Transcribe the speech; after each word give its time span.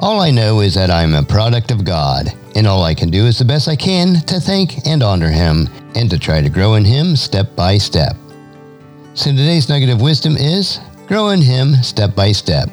all 0.00 0.20
I 0.20 0.30
know 0.30 0.60
is 0.60 0.74
that 0.74 0.90
I'm 0.90 1.14
a 1.14 1.22
product 1.22 1.70
of 1.70 1.84
God, 1.84 2.32
and 2.56 2.66
all 2.66 2.82
I 2.82 2.94
can 2.94 3.10
do 3.10 3.26
is 3.26 3.38
the 3.38 3.44
best 3.44 3.68
I 3.68 3.76
can 3.76 4.14
to 4.26 4.40
thank 4.40 4.86
and 4.86 5.02
honor 5.02 5.28
Him, 5.28 5.68
and 5.94 6.08
to 6.08 6.18
try 6.18 6.40
to 6.40 6.48
grow 6.48 6.74
in 6.74 6.86
Him 6.86 7.14
step 7.16 7.54
by 7.54 7.76
step. 7.76 8.16
So 9.12 9.30
today's 9.30 9.68
nugget 9.68 9.90
of 9.90 10.00
wisdom 10.00 10.36
is 10.38 10.80
grow 11.06 11.28
in 11.28 11.42
Him 11.42 11.74
step 11.82 12.14
by 12.14 12.32
step. 12.32 12.70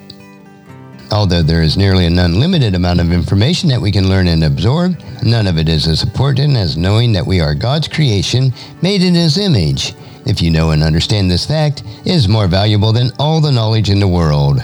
Although 1.12 1.42
there 1.42 1.62
is 1.62 1.76
nearly 1.76 2.06
an 2.06 2.18
unlimited 2.18 2.76
amount 2.76 3.02
of 3.02 3.12
information 3.12 3.68
that 3.70 3.82
we 3.82 3.92
can 3.92 4.08
learn 4.08 4.30
and 4.30 4.46
absorb, 4.46 4.98
none 5.22 5.48
of 5.48 5.58
it 5.58 5.68
is 5.68 5.86
as 5.86 6.04
important 6.04 6.56
as 6.56 6.78
knowing 6.78 7.12
that 7.12 7.28
we 7.28 7.42
are 7.42 7.54
God's 7.54 7.90
creation, 7.90 8.54
made 8.82 9.04
in 9.04 9.14
His 9.14 9.38
image. 9.38 9.96
If 10.26 10.42
you 10.42 10.50
know 10.50 10.72
and 10.72 10.82
understand 10.82 11.30
this 11.30 11.46
fact, 11.46 11.84
it 12.06 12.14
is 12.14 12.30
more 12.30 12.48
valuable 12.48 12.94
than 12.94 13.12
all 13.20 13.42
the 13.42 13.52
knowledge 13.52 13.90
in 13.90 14.00
the 14.00 14.08
world. 14.08 14.62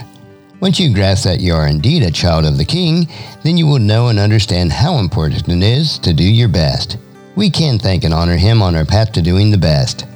Once 0.63 0.79
you 0.79 0.93
grasp 0.93 1.25
that 1.25 1.41
you 1.41 1.53
are 1.53 1.67
indeed 1.67 2.03
a 2.03 2.09
child 2.09 2.45
of 2.45 2.57
the 2.57 2.63
King, 2.63 3.05
then 3.43 3.57
you 3.57 3.67
will 3.67 3.79
know 3.79 4.07
and 4.07 4.17
understand 4.17 4.71
how 4.71 4.97
important 4.97 5.45
it 5.49 5.61
is 5.61 5.99
to 5.99 6.13
do 6.13 6.23
your 6.23 6.47
best. 6.47 6.95
We 7.35 7.49
can 7.49 7.77
thank 7.77 8.05
and 8.05 8.13
honor 8.13 8.37
Him 8.37 8.61
on 8.61 8.73
our 8.73 8.85
path 8.85 9.11
to 9.11 9.21
doing 9.21 9.51
the 9.51 9.57
best. 9.57 10.07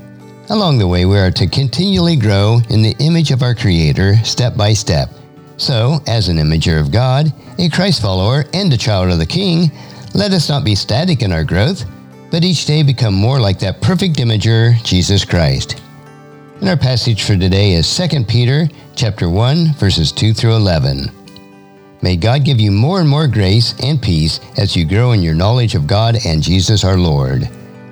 Along 0.49 0.77
the 0.77 0.87
way, 0.87 1.03
we 1.03 1.19
are 1.19 1.31
to 1.31 1.47
continually 1.47 2.15
grow 2.15 2.61
in 2.69 2.81
the 2.81 2.95
image 2.99 3.31
of 3.31 3.43
our 3.43 3.53
Creator 3.53 4.23
step 4.23 4.55
by 4.55 4.71
step. 4.71 5.09
So, 5.57 5.99
as 6.07 6.29
an 6.29 6.37
imager 6.37 6.79
of 6.79 6.93
God, 6.93 7.33
a 7.59 7.67
Christ 7.67 8.01
follower, 8.01 8.45
and 8.53 8.71
a 8.71 8.77
child 8.77 9.11
of 9.11 9.19
the 9.19 9.25
King, 9.25 9.69
let 10.13 10.31
us 10.31 10.47
not 10.47 10.63
be 10.63 10.75
static 10.75 11.23
in 11.23 11.33
our 11.33 11.43
growth, 11.43 11.83
but 12.31 12.45
each 12.45 12.65
day 12.65 12.83
become 12.83 13.13
more 13.13 13.41
like 13.41 13.59
that 13.59 13.81
perfect 13.81 14.15
imager, 14.15 14.81
Jesus 14.81 15.25
Christ. 15.25 15.81
And 16.61 16.69
our 16.69 16.77
passage 16.77 17.23
for 17.23 17.35
today 17.35 17.73
is 17.73 17.97
2 17.97 18.23
Peter 18.23 18.69
chapter 18.97 19.29
1 19.29 19.75
verses 19.75 20.11
2 20.11 20.33
through 20.33 20.55
11. 20.55 21.11
May 22.01 22.15
God 22.15 22.43
give 22.43 22.59
you 22.59 22.71
more 22.71 22.99
and 22.99 23.07
more 23.07 23.27
grace 23.27 23.75
and 23.83 24.01
peace 24.01 24.39
as 24.57 24.75
you 24.75 24.85
grow 24.85 25.11
in 25.11 25.21
your 25.21 25.35
knowledge 25.35 25.75
of 25.75 25.85
God 25.85 26.17
and 26.25 26.41
Jesus 26.41 26.83
our 26.83 26.97
Lord. 26.97 27.47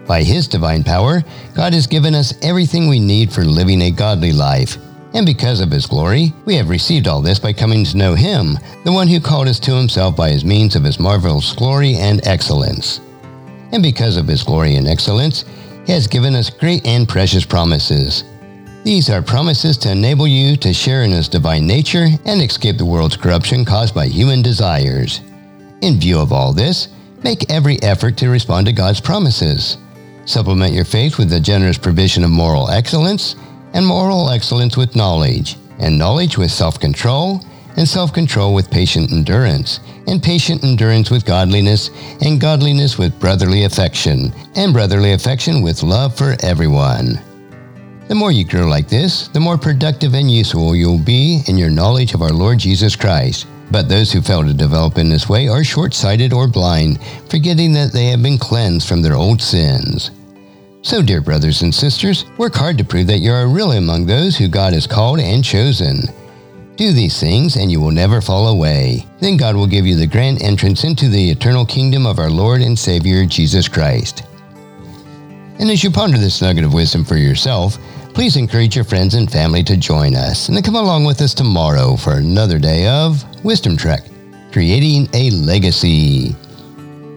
By 0.08 0.24
his 0.24 0.48
divine 0.48 0.84
power, 0.84 1.22
God 1.54 1.74
has 1.74 1.86
given 1.86 2.16
us 2.16 2.34
everything 2.42 2.88
we 2.88 3.00
need 3.00 3.32
for 3.32 3.46
living 3.46 3.84
a 3.84 3.92
godly 3.92 4.32
life. 4.32 4.78
And 5.14 5.28
because 5.28 5.60
of 5.62 5.70
his 5.70 5.86
glory, 5.86 6.34
we 6.46 6.56
have 6.56 6.70
received 6.70 7.08
all 7.08 7.22
this 7.22 7.38
by 7.38 7.54
coming 7.54 7.84
to 7.86 7.98
know 7.98 8.16
him, 8.16 8.58
the 8.84 8.92
one 8.92 9.08
who 9.08 9.20
called 9.20 9.48
us 9.48 9.60
to 9.60 9.76
himself 9.76 10.16
by 10.16 10.32
his 10.32 10.44
means 10.44 10.76
of 10.76 10.84
his 10.84 11.00
marvelous 11.00 11.54
glory 11.54 11.98
and 11.98 12.26
excellence. 12.26 13.00
And 13.72 13.84
because 13.84 14.18
of 14.18 14.28
his 14.28 14.42
glory 14.42 14.76
and 14.76 14.88
excellence, 14.88 15.46
he 15.86 15.94
has 15.94 16.08
given 16.08 16.34
us 16.34 16.50
great 16.50 16.84
and 16.84 17.08
precious 17.08 17.46
promises 17.46 18.24
these 18.86 19.10
are 19.10 19.24
promises 19.24 19.78
to 19.80 19.92
enable 19.92 20.28
you 20.28 20.56
to 20.56 20.72
share 20.72 21.02
in 21.02 21.10
His 21.10 21.28
divine 21.28 21.66
nature 21.66 22.06
and 22.24 22.40
escape 22.40 22.78
the 22.78 22.86
world's 22.86 23.18
corruption 23.18 23.66
caused 23.66 23.96
by 23.96 24.06
human 24.06 24.44
desires. 24.44 25.22
In 25.82 26.00
view 26.00 26.20
of 26.20 26.32
all 26.32 26.54
this, 26.54 26.90
make 27.24 27.50
every 27.50 27.82
effort 27.82 28.16
to 28.18 28.30
respond 28.30 28.68
to 28.68 28.74
God's 28.74 29.02
promises. 29.02 29.80
Supplement 30.26 30.72
your 30.72 30.86
faith 30.86 31.18
with 31.18 31.32
the 31.32 31.40
generous 31.40 31.80
provision 31.80 32.24
of 32.24 32.30
moral 32.30 32.70
excellence, 32.70 33.36
and 33.74 33.88
moral 33.88 34.30
excellence 34.30 34.78
with 34.78 34.96
knowledge, 34.96 35.58
and 35.80 35.98
knowledge 35.98 36.38
with 36.38 36.52
self 36.52 36.80
control, 36.80 37.44
and 37.78 37.88
self 37.88 38.14
control 38.14 38.54
with 38.54 38.70
patient 38.70 39.12
endurance, 39.12 39.80
and 40.06 40.22
patient 40.22 40.64
endurance 40.64 41.10
with 41.10 41.26
godliness, 41.26 41.90
and 42.22 42.40
godliness 42.40 43.00
with 43.00 43.20
brotherly 43.20 43.64
affection, 43.64 44.32
and 44.56 44.74
brotherly 44.74 45.14
affection 45.14 45.64
with 45.64 45.82
love 45.82 46.16
for 46.16 46.36
everyone. 46.44 47.20
The 48.08 48.14
more 48.14 48.32
you 48.32 48.46
grow 48.46 48.68
like 48.68 48.88
this, 48.88 49.30
the 49.30 49.40
more 49.40 49.58
productive 49.58 50.14
and 50.14 50.30
useful 50.30 50.76
you'll 50.76 51.00
be 51.00 51.42
in 51.48 51.58
your 51.58 51.72
knowledge 51.72 52.14
of 52.14 52.22
our 52.22 52.30
Lord 52.30 52.60
Jesus 52.60 52.96
Christ. 52.96 53.48
But 53.72 53.90
those 53.90 54.12
who 54.12 54.22
fail 54.22 54.44
to 54.44 54.54
develop 54.54 55.00
in 55.00 55.10
this 55.10 55.28
way 55.28 55.48
are 55.48 55.64
short 55.64 55.92
sighted 55.96 56.32
or 56.32 56.48
blind, 56.48 57.00
forgetting 57.32 57.74
that 57.74 57.92
they 57.94 58.06
have 58.06 58.22
been 58.22 58.38
cleansed 58.38 58.88
from 58.88 59.02
their 59.02 59.16
old 59.16 59.42
sins. 59.42 60.12
So, 60.84 61.02
dear 61.02 61.20
brothers 61.20 61.64
and 61.64 61.74
sisters, 61.74 62.26
work 62.38 62.54
hard 62.54 62.78
to 62.78 62.86
prove 62.86 63.08
that 63.08 63.22
you 63.22 63.32
are 63.32 63.48
really 63.48 63.78
among 63.78 64.06
those 64.06 64.38
who 64.38 64.48
God 64.48 64.74
has 64.74 64.86
called 64.86 65.20
and 65.20 65.44
chosen. 65.44 66.04
Do 66.76 66.92
these 66.92 67.20
things, 67.20 67.56
and 67.56 67.72
you 67.72 67.82
will 67.82 67.90
never 67.90 68.22
fall 68.22 68.50
away. 68.50 69.08
Then 69.20 69.36
God 69.36 69.56
will 69.56 69.66
give 69.66 69.88
you 69.88 69.96
the 69.96 70.06
grand 70.06 70.44
entrance 70.44 70.84
into 70.84 71.10
the 71.10 71.32
eternal 71.32 71.66
kingdom 71.66 72.06
of 72.06 72.20
our 72.20 72.30
Lord 72.30 72.62
and 72.62 72.78
Savior, 72.78 73.26
Jesus 73.26 73.68
Christ. 73.68 74.24
And 75.60 75.72
as 75.72 75.84
you 75.84 75.90
ponder 75.90 76.18
this 76.18 76.42
nugget 76.42 76.66
of 76.66 76.74
wisdom 76.74 77.06
for 77.06 77.16
yourself, 77.16 77.78
please 78.14 78.36
encourage 78.36 78.76
your 78.76 78.86
friends 78.86 79.14
and 79.16 79.32
family 79.32 79.64
to 79.64 79.78
join 79.78 80.16
us 80.16 80.50
and 80.50 80.58
to 80.58 80.64
come 80.64 80.76
along 80.76 81.06
with 81.06 81.22
us 81.22 81.34
tomorrow 81.34 81.96
for 81.96 82.14
another 82.14 82.60
day 82.60 82.88
of 82.88 83.24
Wisdom 83.44 83.78
Trek, 83.78 84.04
creating 84.52 85.08
a 85.14 85.30
legacy. 85.32 86.36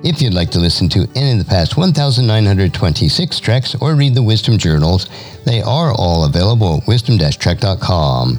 If 0.05 0.23
you'd 0.23 0.35
like 0.35 0.51
to 0.53 0.61
listen 0.61 0.89
to 0.91 1.09
any 1.17 1.33
of 1.33 1.39
the 1.39 1.45
past 1.45 1.77
1,926 1.77 3.41
treks 3.41 3.75
or 3.75 3.97
read 3.97 4.15
the 4.15 4.23
Wisdom 4.23 4.57
Journals, 4.57 5.09
they 5.45 5.61
are 5.61 5.93
all 5.93 6.25
available 6.25 6.79
at 6.79 6.87
wisdom-trek.com. 6.87 8.39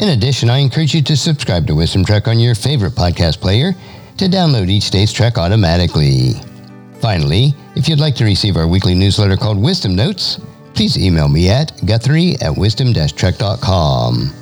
In 0.00 0.08
addition, 0.08 0.50
I 0.50 0.58
encourage 0.58 0.94
you 0.94 1.02
to 1.02 1.16
subscribe 1.16 1.68
to 1.68 1.76
Wisdom 1.76 2.04
Trek 2.04 2.26
on 2.26 2.40
your 2.40 2.56
favorite 2.56 2.94
podcast 2.94 3.40
player 3.40 3.74
to 4.16 4.24
download 4.24 4.68
each 4.68 4.90
day's 4.90 5.12
trek 5.12 5.38
automatically. 5.38 6.34
Finally, 7.02 7.52
if 7.74 7.88
you'd 7.88 7.98
like 7.98 8.14
to 8.14 8.24
receive 8.24 8.56
our 8.56 8.68
weekly 8.68 8.94
newsletter 8.94 9.36
called 9.36 9.60
Wisdom 9.60 9.96
Notes, 9.96 10.40
please 10.72 10.96
email 10.96 11.28
me 11.28 11.48
at 11.48 11.84
guthrie 11.84 12.36
at 12.40 12.56
wisdom-trek.com. 12.56 14.32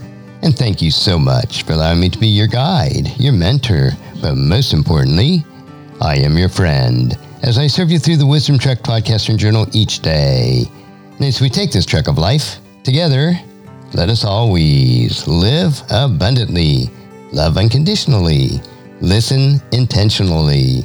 And 0.42 0.54
thank 0.54 0.82
you 0.82 0.90
so 0.90 1.18
much 1.18 1.62
for 1.62 1.72
allowing 1.72 2.00
me 2.00 2.10
to 2.10 2.18
be 2.18 2.26
your 2.26 2.46
guide, 2.46 3.18
your 3.18 3.32
mentor, 3.32 3.92
but 4.20 4.34
most 4.34 4.74
importantly, 4.74 5.42
I 6.02 6.16
am 6.16 6.36
your 6.36 6.50
friend 6.50 7.16
as 7.42 7.56
I 7.56 7.66
serve 7.66 7.90
you 7.90 7.98
through 7.98 8.18
the 8.18 8.26
Wisdom 8.26 8.58
Trek 8.58 8.80
podcast 8.80 9.30
and 9.30 9.38
journal 9.38 9.66
each 9.72 10.00
day. 10.00 10.64
And 11.16 11.24
as 11.24 11.40
we 11.40 11.48
take 11.48 11.72
this 11.72 11.86
trek 11.86 12.08
of 12.08 12.18
life 12.18 12.58
together, 12.84 13.32
let 13.94 14.10
us 14.10 14.22
always 14.22 15.26
live 15.26 15.82
abundantly, 15.90 16.90
love 17.32 17.56
unconditionally, 17.56 18.60
listen 19.00 19.62
intentionally, 19.72 20.84